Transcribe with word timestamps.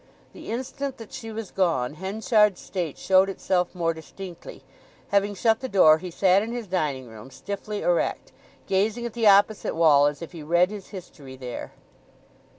The 0.33 0.49
instant 0.51 0.97
that 0.97 1.13
she 1.13 1.29
was 1.31 1.51
gone 1.51 1.93
Henchard's 1.93 2.59
state 2.59 2.97
showed 2.97 3.29
itself 3.29 3.75
more 3.75 3.93
distinctly; 3.93 4.63
having 5.09 5.35
shut 5.35 5.59
the 5.59 5.69
door 5.69 5.99
he 5.99 6.09
sat 6.09 6.41
in 6.41 6.51
his 6.51 6.65
dining 6.65 7.07
room 7.07 7.29
stiffly 7.29 7.83
erect, 7.83 8.31
gazing 8.65 9.05
at 9.05 9.13
the 9.13 9.27
opposite 9.27 9.75
wall 9.75 10.07
as 10.07 10.23
if 10.23 10.31
he 10.31 10.41
read 10.41 10.71
his 10.71 10.87
history 10.87 11.35
there. 11.35 11.73